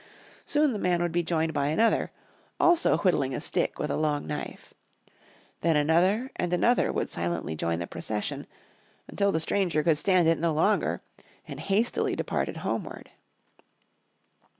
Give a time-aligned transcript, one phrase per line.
[0.47, 2.09] Soon the man would be joined by another,
[2.59, 4.73] also whittling a stick with a long knife.
[5.59, 8.47] Then another and another would silently join the procession,
[9.07, 11.03] until the stranger could stand it no longer
[11.47, 13.11] and hastily departed homeward.